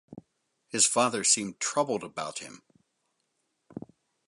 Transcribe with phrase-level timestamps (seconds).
[0.67, 2.63] His father seemed troubled about him.